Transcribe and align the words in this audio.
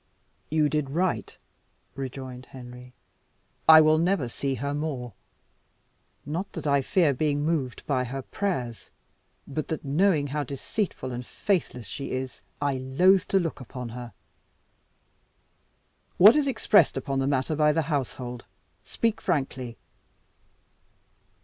"You 0.49 0.67
did 0.67 0.89
right," 0.89 1.37
rejoined 1.93 2.47
Henry; 2.47 2.93
"I 3.69 3.81
will 3.81 3.99
never 3.99 4.27
see 4.27 4.55
her 4.55 4.73
more 4.73 5.13
not 6.25 6.51
that 6.53 6.65
I 6.65 6.81
fear 6.81 7.13
being 7.13 7.45
moved 7.45 7.85
by 7.85 8.05
her 8.05 8.23
prayers, 8.23 8.89
but 9.47 9.67
that, 9.67 9.85
knowing 9.85 10.25
how 10.33 10.43
deceitful 10.43 11.11
and 11.11 11.23
faithless 11.23 11.85
she 11.85 12.13
is, 12.13 12.41
I 12.59 12.77
loathe 12.79 13.25
to 13.25 13.37
look 13.39 13.59
upon 13.59 13.89
her. 13.89 14.13
What 16.17 16.35
is 16.35 16.47
expressed 16.47 16.97
upon 16.97 17.19
the 17.19 17.27
matter 17.27 17.55
by 17.55 17.71
the 17.71 17.83
household? 17.83 18.45
Speak 18.83 19.21
frankly." 19.21 19.77